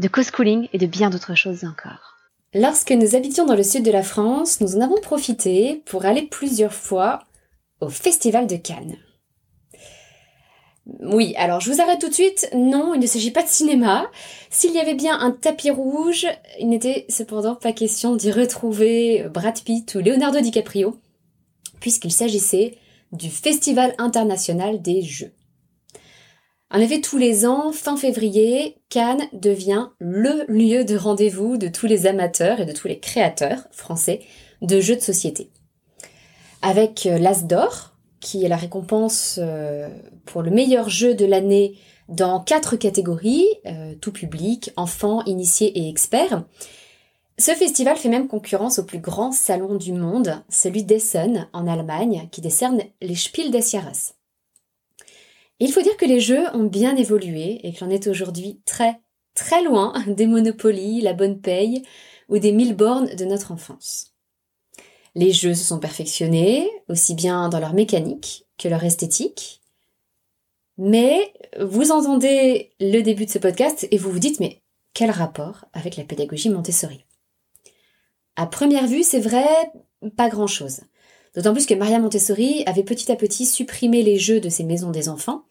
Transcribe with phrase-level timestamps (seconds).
[0.00, 2.16] de co-schooling et de bien d'autres choses encore.
[2.54, 6.22] Lorsque nous habitions dans le sud de la France, nous en avons profité pour aller
[6.22, 7.20] plusieurs fois
[7.80, 8.96] au Festival de Cannes.
[11.00, 12.48] Oui, alors je vous arrête tout de suite.
[12.54, 14.10] Non, il ne s'agit pas de cinéma.
[14.48, 16.26] S'il y avait bien un tapis rouge,
[16.58, 20.98] il n'était cependant pas question d'y retrouver Brad Pitt ou Leonardo DiCaprio,
[21.78, 22.78] puisqu'il s'agissait
[23.12, 25.32] du Festival international des jeux.
[26.72, 31.86] En effet, tous les ans, fin février, Cannes devient le lieu de rendez-vous de tous
[31.86, 34.20] les amateurs et de tous les créateurs français
[34.62, 35.50] de jeux de société.
[36.62, 39.88] Avec euh, l'As d'or, qui est la récompense euh,
[40.26, 41.76] pour le meilleur jeu de l'année
[42.08, 46.44] dans quatre catégories, euh, tout public, enfants, initiés et experts.
[47.38, 52.28] Ce festival fait même concurrence au plus grand salon du monde, celui d'Essen en Allemagne,
[52.30, 54.19] qui décerne les Spiel des Jahres.
[55.60, 58.98] Il faut dire que les jeux ont bien évolué et que l'on est aujourd'hui très,
[59.34, 61.82] très loin des monopolies, la bonne paye
[62.28, 64.14] ou des mille bornes de notre enfance.
[65.14, 69.60] Les jeux se sont perfectionnés, aussi bien dans leur mécanique que leur esthétique.
[70.78, 74.62] Mais vous entendez le début de ce podcast et vous vous dites mais
[74.94, 77.04] quel rapport avec la pédagogie Montessori?
[78.36, 79.46] À première vue, c'est vrai,
[80.16, 80.80] pas grand-chose.
[81.34, 84.90] D'autant plus que Maria Montessori avait petit à petit supprimé les jeux de ses maisons
[84.90, 85.44] des enfants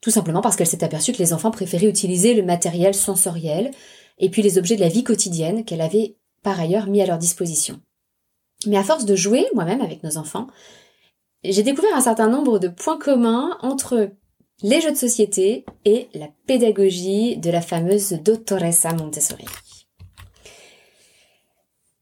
[0.00, 3.70] tout simplement parce qu'elle s'est aperçue que les enfants préféraient utiliser le matériel sensoriel
[4.18, 7.18] et puis les objets de la vie quotidienne qu'elle avait par ailleurs mis à leur
[7.18, 7.80] disposition.
[8.66, 10.46] Mais à force de jouer moi-même avec nos enfants,
[11.44, 14.10] j'ai découvert un certain nombre de points communs entre
[14.62, 19.44] les jeux de société et la pédagogie de la fameuse Dottoressa Montessori.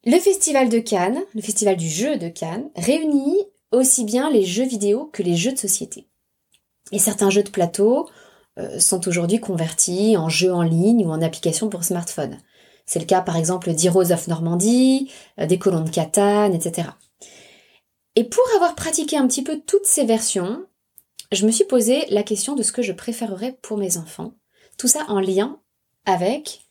[0.06, 3.38] Le festival de Cannes, le festival du jeu de Cannes, réunit
[3.72, 6.06] aussi bien les jeux vidéo que les jeux de société.
[6.92, 8.08] Et certains jeux de plateau
[8.58, 12.38] euh, sont aujourd'hui convertis en jeux en ligne ou en applications pour smartphone.
[12.86, 16.88] C'est le cas par exemple d'Heroes of Normandie, euh, des colons de Catane, etc.
[18.16, 20.66] Et pour avoir pratiqué un petit peu toutes ces versions,
[21.32, 24.34] je me suis posé la question de ce que je préférerais pour mes enfants.
[24.78, 25.60] Tout ça en lien
[26.04, 26.62] avec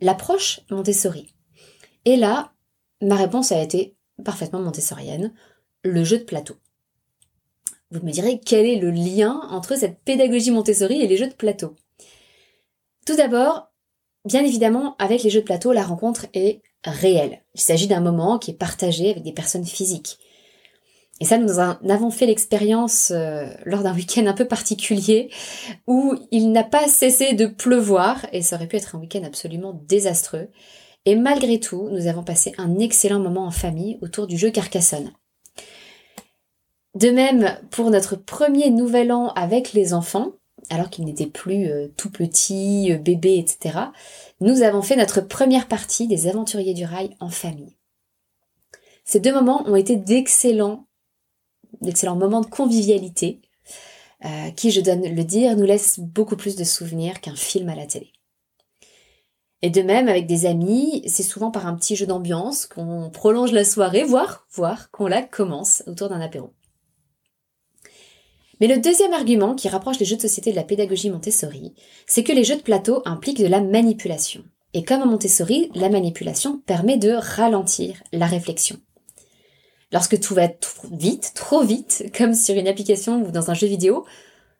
[0.00, 1.34] l'approche Montessori.
[2.04, 2.52] Et là,
[3.02, 5.32] ma réponse a été parfaitement montessorienne,
[5.82, 6.56] le jeu de plateau.
[7.90, 11.34] Vous me direz quel est le lien entre cette pédagogie Montessori et les jeux de
[11.34, 11.74] plateau?
[13.06, 13.72] Tout d'abord,
[14.26, 17.42] bien évidemment, avec les jeux de plateau, la rencontre est réelle.
[17.54, 20.18] Il s'agit d'un moment qui est partagé avec des personnes physiques.
[21.20, 25.30] Et ça, nous en avons fait l'expérience euh, lors d'un week-end un peu particulier
[25.86, 29.80] où il n'a pas cessé de pleuvoir et ça aurait pu être un week-end absolument
[29.88, 30.48] désastreux.
[31.06, 35.10] Et malgré tout, nous avons passé un excellent moment en famille autour du jeu Carcassonne.
[36.94, 40.32] De même, pour notre premier nouvel an avec les enfants,
[40.70, 43.78] alors qu'ils n'étaient plus euh, tout petits, euh, bébés, etc.,
[44.40, 47.76] nous avons fait notre première partie des aventuriers du rail en famille.
[49.04, 50.86] Ces deux moments ont été d'excellents,
[51.80, 53.40] d'excellents moments de convivialité,
[54.24, 57.76] euh, qui, je donne le dire, nous laissent beaucoup plus de souvenirs qu'un film à
[57.76, 58.12] la télé.
[59.62, 63.52] Et de même, avec des amis, c'est souvent par un petit jeu d'ambiance qu'on prolonge
[63.52, 66.52] la soirée, voire, voire qu'on la commence autour d'un apéro.
[68.60, 71.74] Mais le deuxième argument qui rapproche les jeux de société de la pédagogie Montessori,
[72.06, 74.42] c'est que les jeux de plateau impliquent de la manipulation.
[74.74, 78.76] Et comme à Montessori, la manipulation permet de ralentir la réflexion.
[79.92, 80.48] Lorsque tout va
[80.90, 84.04] vite, trop vite, comme sur une application ou dans un jeu vidéo,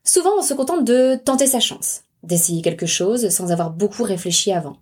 [0.04, 4.52] souvent on se contente de tenter sa chance, d'essayer quelque chose sans avoir beaucoup réfléchi
[4.52, 4.78] avant.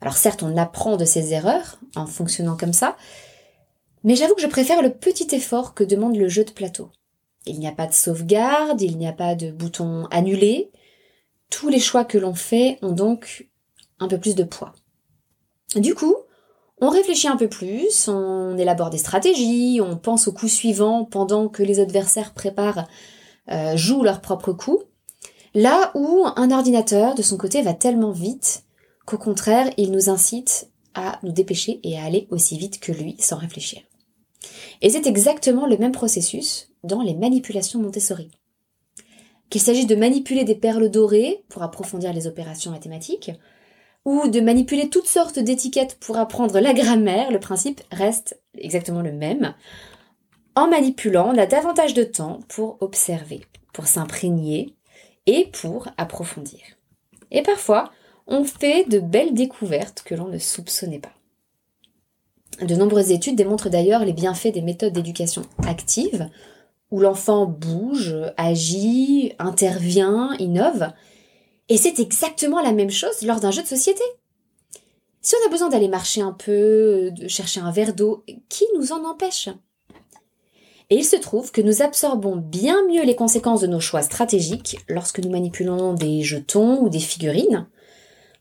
[0.00, 2.96] Alors certes, on apprend de ses erreurs en fonctionnant comme ça,
[4.02, 6.90] mais j'avoue que je préfère le petit effort que demande le jeu de plateau.
[7.46, 10.70] Il n'y a pas de sauvegarde, il n'y a pas de bouton annulé.
[11.50, 13.48] Tous les choix que l'on fait ont donc
[13.98, 14.74] un peu plus de poids.
[15.76, 16.16] Du coup,
[16.80, 21.48] on réfléchit un peu plus, on élabore des stratégies, on pense au coup suivant pendant
[21.48, 22.88] que les adversaires préparent,
[23.50, 24.82] euh, jouent leur propre coup.
[25.54, 28.64] Là où un ordinateur, de son côté, va tellement vite
[29.06, 33.16] qu'au contraire, il nous incite à nous dépêcher et à aller aussi vite que lui
[33.18, 33.82] sans réfléchir.
[34.80, 38.30] Et c'est exactement le même processus dans les manipulations Montessori.
[39.48, 43.32] Qu'il s'agisse de manipuler des perles dorées pour approfondir les opérations mathématiques,
[44.04, 49.12] ou de manipuler toutes sortes d'étiquettes pour apprendre la grammaire, le principe reste exactement le
[49.12, 49.54] même.
[50.54, 54.74] En manipulant, on a davantage de temps pour observer, pour s'imprégner
[55.26, 56.60] et pour approfondir.
[57.30, 57.92] Et parfois,
[58.26, 61.12] on fait de belles découvertes que l'on ne soupçonnait pas.
[62.64, 66.28] De nombreuses études démontrent d'ailleurs les bienfaits des méthodes d'éducation active,
[66.90, 70.92] où l'enfant bouge, agit, intervient, innove.
[71.68, 74.02] Et c'est exactement la même chose lors d'un jeu de société.
[75.22, 78.92] Si on a besoin d'aller marcher un peu, de chercher un verre d'eau, qui nous
[78.92, 79.48] en empêche?
[80.88, 84.78] Et il se trouve que nous absorbons bien mieux les conséquences de nos choix stratégiques
[84.88, 87.68] lorsque nous manipulons des jetons ou des figurines,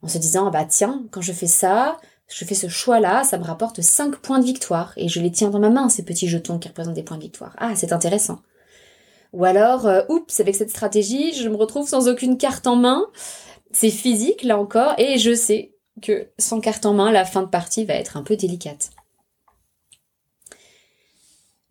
[0.01, 1.97] en se disant, bah tiens, quand je fais ça,
[2.29, 5.49] je fais ce choix-là, ça me rapporte 5 points de victoire, et je les tiens
[5.49, 7.55] dans ma main, ces petits jetons qui représentent des points de victoire.
[7.57, 8.39] Ah, c'est intéressant.
[9.33, 13.05] Ou alors, euh, oups, avec cette stratégie, je me retrouve sans aucune carte en main.
[13.71, 17.47] C'est physique, là encore, et je sais que sans carte en main, la fin de
[17.47, 18.91] partie va être un peu délicate.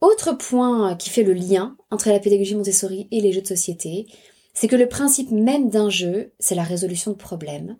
[0.01, 4.07] Autre point qui fait le lien entre la pédagogie Montessori et les jeux de société,
[4.55, 7.77] c'est que le principe même d'un jeu, c'est la résolution de problèmes,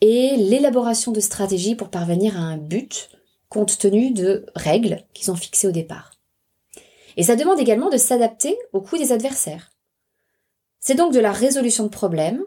[0.00, 3.10] et l'élaboration de stratégies pour parvenir à un but
[3.48, 6.12] compte tenu de règles qui sont fixées au départ.
[7.16, 9.72] Et ça demande également de s'adapter au coût des adversaires.
[10.80, 12.42] C'est donc de la résolution de problèmes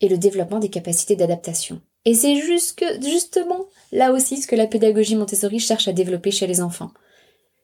[0.00, 1.80] et le développement des capacités d'adaptation.
[2.04, 6.60] Et c'est justement là aussi ce que la pédagogie Montessori cherche à développer chez les
[6.60, 6.92] enfants.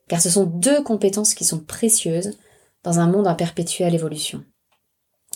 [0.08, 2.38] Car ce sont deux compétences qui sont précieuses
[2.82, 4.42] dans un monde en perpétuelle évolution.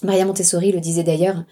[0.03, 1.45] Maria Montessori le disait d'ailleurs,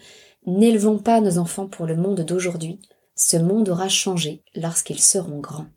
[0.45, 2.79] N'élevons pas nos enfants pour le monde d'aujourd'hui,
[3.15, 5.67] ce monde aura changé lorsqu'ils seront grands.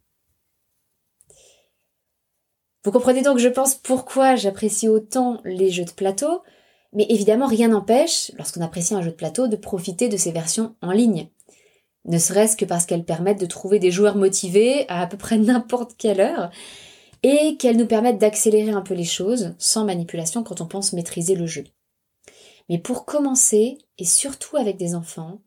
[2.84, 6.42] Vous comprenez donc, je pense, pourquoi j'apprécie autant les jeux de plateau,
[6.92, 10.74] mais évidemment rien n'empêche, lorsqu'on apprécie un jeu de plateau, de profiter de ces versions
[10.82, 11.28] en ligne.
[12.04, 15.38] Ne serait-ce que parce qu'elles permettent de trouver des joueurs motivés à à peu près
[15.38, 16.50] n'importe quelle heure,
[17.22, 21.34] et qu'elles nous permettent d'accélérer un peu les choses, sans manipulation quand on pense maîtriser
[21.34, 21.64] le jeu.
[22.68, 25.40] Mais pour commencer, et surtout avec des enfants,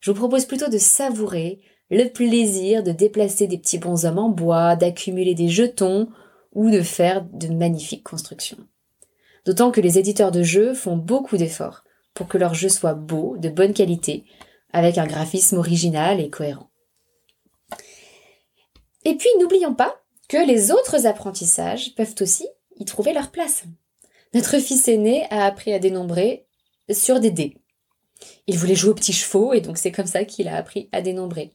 [0.00, 1.60] je vous propose plutôt de savourer
[1.90, 6.08] le plaisir de déplacer des petits bonshommes en bois, d'accumuler des jetons
[6.52, 8.58] ou de faire de magnifiques constructions.
[9.44, 11.84] D'autant que les éditeurs de jeux font beaucoup d'efforts
[12.14, 14.24] pour que leurs jeux soient beaux, de bonne qualité,
[14.72, 16.70] avec un graphisme original et cohérent.
[19.04, 22.46] Et puis n'oublions pas que les autres apprentissages peuvent aussi
[22.76, 23.64] y trouver leur place.
[24.34, 26.46] Notre fils aîné a appris à dénombrer
[26.92, 27.56] sur des dés.
[28.46, 31.02] Il voulait jouer aux petits chevaux et donc c'est comme ça qu'il a appris à
[31.02, 31.52] dénombrer.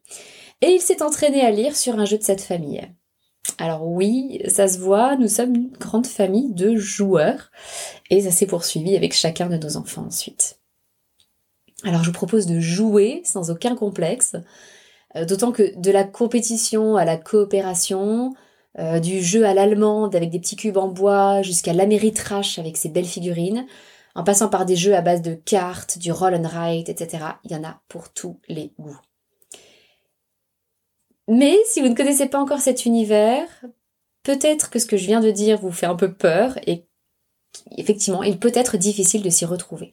[0.62, 2.82] Et il s'est entraîné à lire sur un jeu de cette famille.
[3.58, 7.52] Alors oui, ça se voit, nous sommes une grande famille de joueurs
[8.10, 10.60] et ça s'est poursuivi avec chacun de nos enfants ensuite.
[11.84, 14.36] Alors je vous propose de jouer sans aucun complexe,
[15.16, 18.34] euh, d'autant que de la compétition à la coopération,
[18.80, 22.90] euh, du jeu à l'allemande avec des petits cubes en bois jusqu'à l'améritrash avec ses
[22.90, 23.66] belles figurines,
[24.16, 27.24] en passant par des jeux à base de cartes, du roll and write, etc.
[27.44, 28.98] Il y en a pour tous les goûts.
[31.28, 33.48] Mais si vous ne connaissez pas encore cet univers,
[34.24, 36.88] peut-être que ce que je viens de dire vous fait un peu peur et
[37.78, 39.92] effectivement, il peut être difficile de s'y retrouver.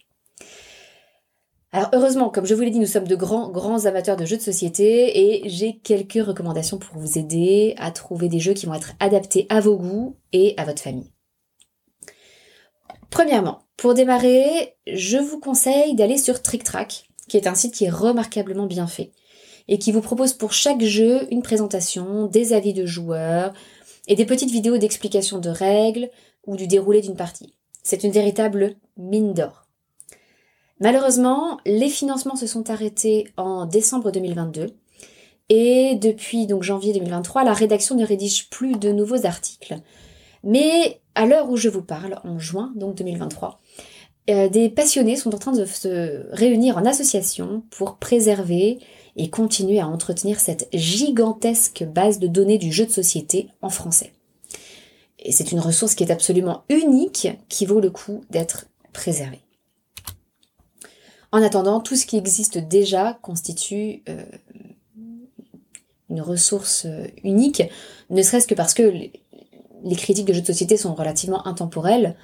[1.74, 4.36] Alors heureusement, comme je vous l'ai dit, nous sommes de grands, grands amateurs de jeux
[4.36, 8.74] de société et j'ai quelques recommandations pour vous aider à trouver des jeux qui vont
[8.74, 11.12] être adaptés à vos goûts et à votre famille.
[13.08, 17.90] Premièrement, pour démarrer, je vous conseille d'aller sur TrickTrack, qui est un site qui est
[17.90, 19.10] remarquablement bien fait
[19.66, 23.52] et qui vous propose pour chaque jeu une présentation, des avis de joueurs
[24.06, 26.10] et des petites vidéos d'explication de règles
[26.46, 27.54] ou du déroulé d'une partie.
[27.82, 29.66] C'est une véritable mine d'or.
[30.78, 34.76] Malheureusement, les financements se sont arrêtés en décembre 2022
[35.48, 39.74] et depuis donc janvier 2023, la rédaction ne rédige plus de nouveaux articles.
[40.44, 43.60] Mais à l'heure où je vous parle, en juin donc 2023,
[44.30, 48.78] euh, des passionnés sont en train de se réunir en association pour préserver
[49.16, 54.12] et continuer à entretenir cette gigantesque base de données du jeu de société en français.
[55.18, 59.40] Et c'est une ressource qui est absolument unique, qui vaut le coup d'être préservée.
[61.30, 64.24] En attendant, tout ce qui existe déjà constitue euh,
[66.10, 67.62] une ressource euh, unique,
[68.10, 68.92] ne serait-ce que parce que
[69.84, 72.16] les critiques de jeux de société sont relativement intemporelles.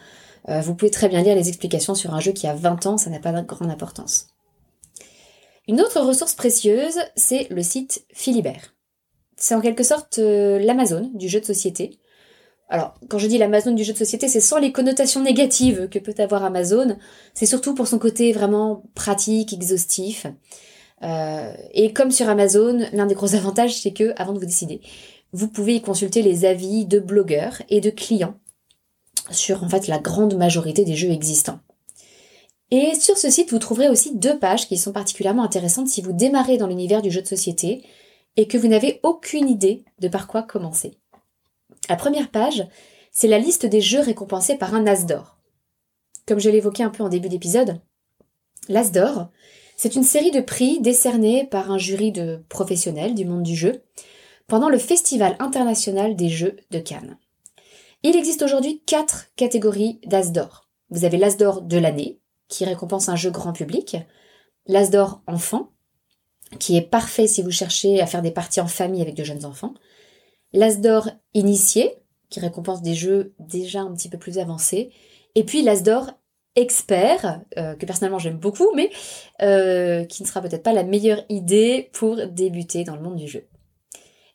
[0.48, 2.98] Euh, vous pouvez très bien lire les explications sur un jeu qui a 20 ans,
[2.98, 4.28] ça n'a pas de grande importance.
[5.66, 8.74] Une autre ressource précieuse, c'est le site Philibert.
[9.36, 11.98] C'est en quelque sorte euh, l'Amazon du jeu de société.
[12.70, 15.98] Alors, quand je dis l'Amazon du jeu de société, c'est sans les connotations négatives que
[15.98, 16.96] peut avoir Amazon.
[17.34, 20.26] C'est surtout pour son côté vraiment pratique, exhaustif.
[21.72, 24.82] et comme sur Amazon, l'un des gros avantages, c'est que, avant de vous décider,
[25.32, 28.38] vous pouvez y consulter les avis de blogueurs et de clients
[29.30, 31.60] sur en fait la grande majorité des jeux existants.
[32.70, 36.12] Et sur ce site, vous trouverez aussi deux pages qui sont particulièrement intéressantes si vous
[36.12, 37.82] démarrez dans l'univers du jeu de société
[38.36, 40.98] et que vous n'avez aucune idée de par quoi commencer.
[41.88, 42.66] La première page,
[43.10, 45.38] c'est la liste des jeux récompensés par un As d'or.
[46.26, 47.80] Comme je l'évoquais un peu en début d'épisode,
[48.68, 49.28] l'As d'or,
[49.76, 53.82] c'est une série de prix décernés par un jury de professionnels du monde du jeu
[54.48, 57.18] pendant le Festival international des jeux de Cannes.
[58.02, 60.68] Il existe aujourd'hui quatre catégories d'As d'or.
[60.90, 63.98] Vous avez l'As d'or de l'année, qui récompense un jeu grand public,
[64.66, 65.70] l'As d'or enfant,
[66.58, 69.44] qui est parfait si vous cherchez à faire des parties en famille avec de jeunes
[69.44, 69.74] enfants,
[70.54, 71.94] l'As d'or initié,
[72.30, 74.90] qui récompense des jeux déjà un petit peu plus avancés,
[75.34, 76.10] et puis l'As d'or
[76.56, 78.90] expert, euh, que personnellement j'aime beaucoup, mais
[79.42, 83.28] euh, qui ne sera peut-être pas la meilleure idée pour débuter dans le monde du
[83.28, 83.46] jeu.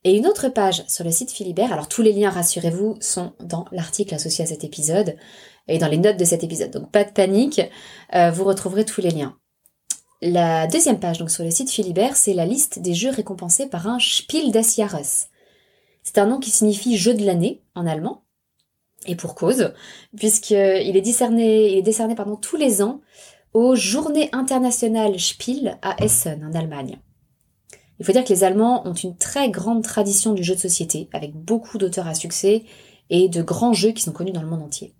[0.04, 3.66] Et une autre page sur le site Philibert, alors tous les liens, rassurez-vous, sont dans
[3.72, 5.16] l'article associé à cet épisode
[5.70, 7.62] et dans les notes de cet épisode, donc pas de panique,
[8.14, 9.38] euh, vous retrouverez tous les liens.
[10.22, 13.88] La deuxième page, donc sur le site Philibert, c'est la liste des jeux récompensés par
[13.88, 15.28] un Spiel des Jahres.
[16.02, 18.24] C'est un nom qui signifie jeu de l'année en allemand,
[19.06, 19.74] et pour cause,
[20.18, 23.02] puisqu'il est décerné, il est décerné pardon, tous les ans
[23.54, 27.00] aux Journées internationales Spiel à Essen, en Allemagne.
[28.00, 31.10] Il faut dire que les Allemands ont une très grande tradition du jeu de société,
[31.14, 32.64] avec beaucoup d'auteurs à succès
[33.10, 34.94] et de grands jeux qui sont connus dans le monde entier.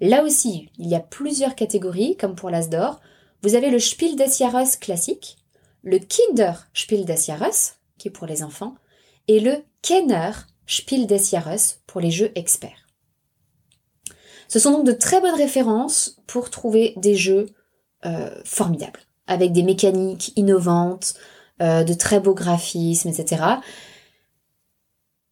[0.00, 3.00] Là aussi, il y a plusieurs catégories, comme pour l'As d'or.
[3.42, 5.36] Vous avez le Spiel des Jahres classique,
[5.82, 8.74] le Kinder Spiel des Jahres, qui est pour les enfants,
[9.28, 10.32] et le Kenner
[10.66, 12.86] Spiel des Jahres pour les jeux experts.
[14.48, 17.46] Ce sont donc de très bonnes références pour trouver des jeux
[18.04, 21.14] euh, formidables, avec des mécaniques innovantes,
[21.62, 23.42] euh, de très beaux graphismes, etc.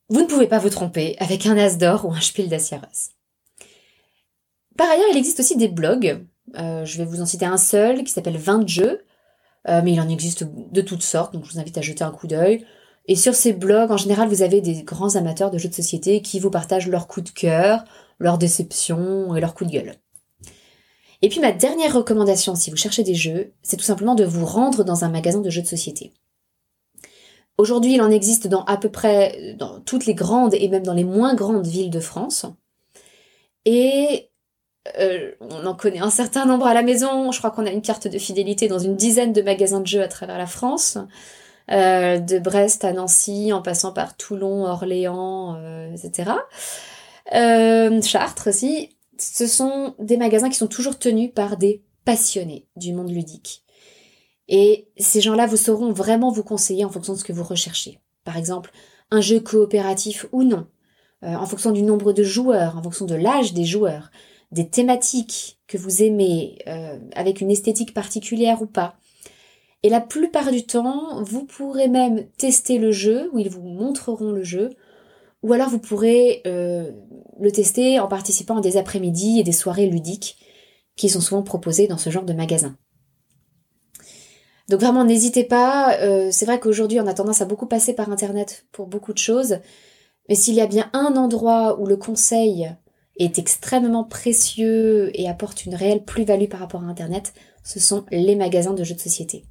[0.09, 3.11] Vous ne pouvez pas vous tromper avec un As d'or ou un Spiel des Jahres.
[4.77, 6.25] Par ailleurs, il existe aussi des blogs.
[6.57, 9.05] Euh, je vais vous en citer un seul qui s'appelle 20 jeux,
[9.69, 12.11] euh, mais il en existe de toutes sortes, donc je vous invite à jeter un
[12.11, 12.65] coup d'œil.
[13.07, 16.23] Et sur ces blogs, en général, vous avez des grands amateurs de jeux de société
[16.23, 17.85] qui vous partagent leurs coups de cœur,
[18.19, 19.95] leurs déceptions et leurs coups de gueule.
[21.23, 24.45] Et puis ma dernière recommandation, si vous cherchez des jeux, c'est tout simplement de vous
[24.45, 26.13] rendre dans un magasin de jeux de société.
[27.59, 30.95] Aujourd'hui, il en existe dans à peu près dans toutes les grandes et même dans
[30.95, 32.47] les moins grandes villes de France.
[33.65, 34.31] Et
[34.99, 37.31] euh, on en connaît un certain nombre à la maison.
[37.31, 40.03] Je crois qu'on a une carte de fidélité dans une dizaine de magasins de jeux
[40.03, 40.99] à travers la France.
[41.71, 46.33] Euh, de Brest à Nancy, en passant par Toulon, Orléans, euh, etc.
[48.03, 53.11] Chartres aussi ce sont des magasins qui sont toujours tenus par des passionnés du monde
[53.11, 53.65] ludique.
[54.49, 58.01] Et ces gens-là vous sauront vraiment vous conseiller en fonction de ce que vous recherchez.
[58.25, 58.73] Par exemple,
[59.11, 60.67] un jeu coopératif ou non,
[61.23, 64.11] euh, en fonction du nombre de joueurs, en fonction de l'âge des joueurs,
[64.51, 68.97] des thématiques que vous aimez, euh, avec une esthétique particulière ou pas.
[69.83, 74.33] Et la plupart du temps, vous pourrez même tester le jeu, ou ils vous montreront
[74.33, 74.71] le jeu,
[75.43, 76.93] ou alors vous pourrez euh,
[77.41, 80.39] le tester en participant à des après-midi et des soirées ludiques
[80.97, 82.77] qui sont souvent proposées dans ce genre de magasin.
[84.69, 88.11] Donc vraiment n'hésitez pas, euh, c'est vrai qu'aujourd'hui on a tendance à beaucoup passer par
[88.11, 89.59] Internet pour beaucoup de choses,
[90.29, 92.71] mais s'il y a bien un endroit où le conseil
[93.19, 97.35] est extrêmement précieux et apporte une réelle plus-value par rapport à Internet,
[97.65, 99.45] ce sont les magasins de jeux de société.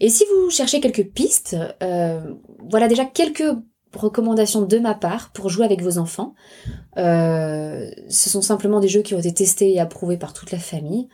[0.00, 2.34] Et si vous cherchez quelques pistes, euh,
[2.70, 3.54] voilà déjà quelques
[3.94, 6.34] recommandations de ma part pour jouer avec vos enfants.
[6.96, 10.58] Euh, ce sont simplement des jeux qui ont été testés et approuvés par toute la
[10.58, 11.08] famille.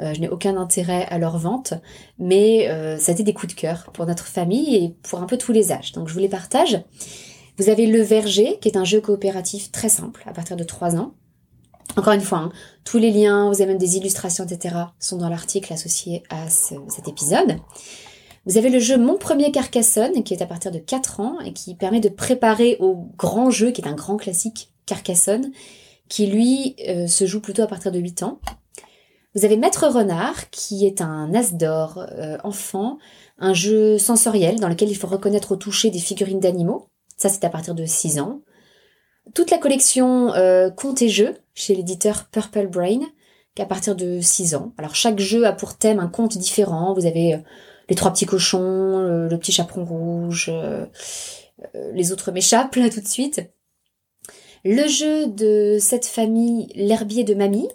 [0.00, 1.74] Euh, je n'ai aucun intérêt à leur vente,
[2.18, 5.26] mais euh, ça a été des coups de cœur pour notre famille et pour un
[5.26, 5.92] peu tous les âges.
[5.92, 6.80] Donc je vous les partage.
[7.58, 10.96] Vous avez Le Verger, qui est un jeu coopératif très simple, à partir de 3
[10.96, 11.14] ans.
[11.96, 12.52] Encore une fois, hein,
[12.84, 17.08] tous les liens, vous avez même des illustrations, etc., sont dans l'article associé à cet
[17.08, 17.56] épisode.
[18.46, 21.52] Vous avez le jeu Mon premier Carcassonne, qui est à partir de 4 ans et
[21.52, 25.50] qui permet de préparer au grand jeu, qui est un grand classique Carcassonne,
[26.08, 28.40] qui lui euh, se joue plutôt à partir de 8 ans.
[29.34, 32.98] Vous avez Maître Renard, qui est un as d'or euh, enfant,
[33.38, 36.88] un jeu sensoriel dans lequel il faut reconnaître au toucher des figurines d'animaux.
[37.16, 38.40] Ça, c'est à partir de 6 ans.
[39.34, 43.00] Toute la collection euh, et Jeux chez l'éditeur Purple Brain,
[43.54, 44.72] qui à partir de 6 ans.
[44.78, 46.94] Alors chaque jeu a pour thème un conte différent.
[46.94, 47.38] Vous avez euh,
[47.88, 50.84] les trois petits cochons, le, petit chaperon rouge, euh,
[51.74, 53.50] euh, les autres m'échappent là tout de suite.
[54.64, 57.68] Le jeu de cette famille, l'herbier de mamie.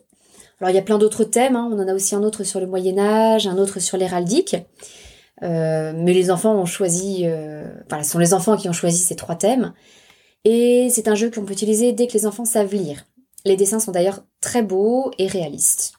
[0.60, 1.70] Alors il y a plein d'autres thèmes, hein.
[1.72, 4.55] on en a aussi un autre sur le Moyen Âge, un autre sur l'héraldique.
[5.41, 7.25] mais les enfants ont choisi,
[7.86, 9.74] enfin, ce sont les enfants qui ont choisi ces trois thèmes.
[10.46, 13.05] Et c'est un jeu qu'on peut utiliser dès que les enfants savent lire.
[13.46, 15.93] Les dessins sont d'ailleurs très beaux et réalistes.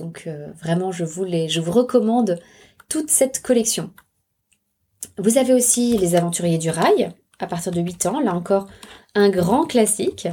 [0.00, 0.28] Donc
[0.60, 2.40] vraiment, je vous, les, je vous recommande
[3.08, 3.90] cette collection.
[5.18, 8.66] Vous avez aussi Les Aventuriers du Rail, à partir de 8 ans, là encore
[9.14, 10.28] un grand classique.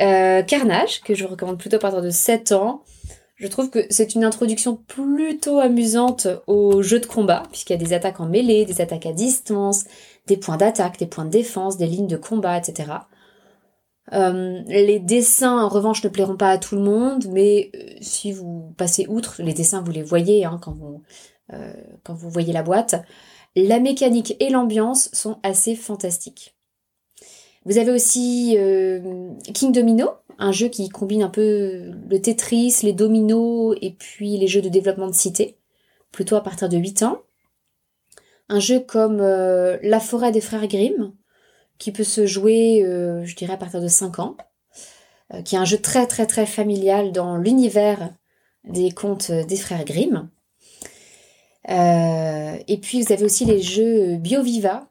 [0.00, 2.82] Euh, Carnage, que je recommande plutôt à partir de 7 ans.
[3.36, 7.84] Je trouve que c'est une introduction plutôt amusante au jeu de combat, puisqu'il y a
[7.84, 9.84] des attaques en mêlée, des attaques à distance,
[10.26, 12.92] des points d'attaque, des points de défense, des lignes de combat, etc.
[14.12, 18.32] Euh, les dessins, en revanche, ne plairont pas à tout le monde, mais euh, si
[18.32, 21.02] vous passez outre, les dessins, vous les voyez hein, quand, vous,
[21.48, 22.96] quand vous voyez la boîte.
[23.56, 26.54] La mécanique et l'ambiance sont assez fantastiques.
[27.64, 32.92] Vous avez aussi euh, King Domino, un jeu qui combine un peu le Tetris, les
[32.92, 35.56] dominos et puis les jeux de développement de cité,
[36.12, 37.22] plutôt à partir de 8 ans.
[38.50, 41.14] Un jeu comme euh, La forêt des frères Grimm,
[41.78, 44.36] qui peut se jouer, euh, je dirais, à partir de 5 ans,
[45.44, 48.14] qui est un jeu très très très familial dans l'univers
[48.64, 50.28] des contes des frères Grimm.
[51.70, 54.88] Euh, et puis vous avez aussi les jeux BioViva.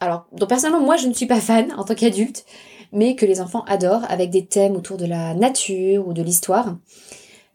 [0.00, 2.44] Alors, dont personnellement moi je ne suis pas fan en tant qu'adulte,
[2.92, 6.76] mais que les enfants adorent avec des thèmes autour de la nature ou de l'histoire.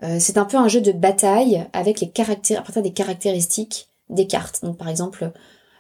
[0.04, 3.90] Euh, c'est un peu un jeu de bataille avec les caractères, à partir des caractéristiques
[4.10, 4.64] des cartes.
[4.64, 5.32] Donc par exemple,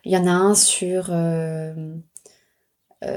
[0.05, 1.73] il y en a un sur euh,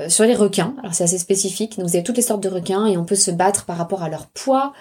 [0.09, 0.75] sur les requins.
[0.81, 1.79] Alors c'est assez spécifique.
[1.79, 4.03] Donc vous avez toutes les sortes de requins et on peut se battre par rapport
[4.03, 4.73] à leur poids,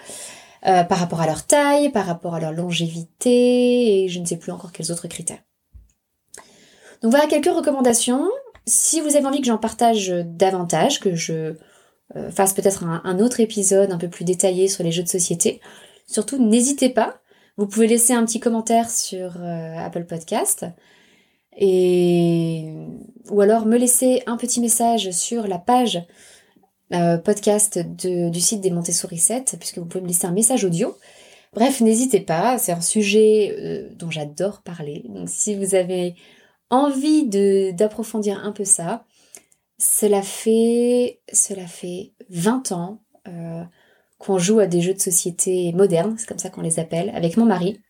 [0.66, 4.36] euh, par rapport à leur taille, par rapport à leur longévité, et je ne sais
[4.36, 5.38] plus encore quels autres critères.
[7.02, 8.28] Donc voilà quelques recommandations.
[8.66, 11.54] Si vous avez envie que j'en partage davantage, que je
[12.14, 15.60] euh, fasse peut-être un, autre épisode un peu plus détaillé sur les jeux de société,
[16.06, 17.20] surtout n'hésitez pas.
[17.56, 20.66] Vous pouvez laisser un petit commentaire sur euh, Apple Podcast.
[21.58, 22.74] Et
[23.30, 26.02] ou alors me laisser un petit message sur la page
[26.92, 30.96] euh, podcast du site des Montessori 7, puisque vous pouvez me laisser un message audio.
[31.52, 35.04] Bref, n'hésitez pas, c'est un sujet euh, dont j'adore parler.
[35.08, 36.14] Donc si vous avez
[36.70, 37.26] envie
[37.72, 39.04] d'approfondir un peu ça,
[39.78, 43.64] cela fait, cela fait 20 ans euh,
[44.18, 47.36] qu'on joue à des jeux de société modernes, c'est comme ça qu'on les appelle, avec
[47.36, 47.80] mon mari,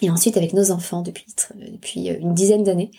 [0.00, 2.90] et ensuite avec nos enfants depuis, depuis une dizaine d'années.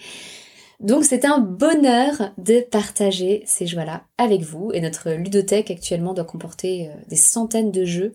[0.80, 4.72] Donc c'est un bonheur de partager ces joies-là avec vous.
[4.74, 8.14] Et notre ludothèque actuellement doit comporter euh, des centaines de jeux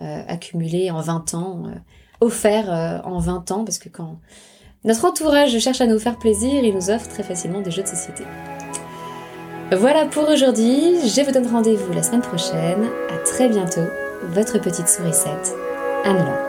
[0.00, 1.74] euh, accumulés en 20 ans, euh,
[2.20, 4.18] offerts en 20 ans, parce que quand
[4.84, 7.88] notre entourage cherche à nous faire plaisir, il nous offre très facilement des jeux de
[7.88, 8.24] société.
[9.72, 12.84] Voilà pour aujourd'hui, je vous donne rendez-vous la semaine prochaine.
[13.10, 13.84] À très bientôt,
[14.28, 15.54] votre petite sourisette,
[16.04, 16.43] Anne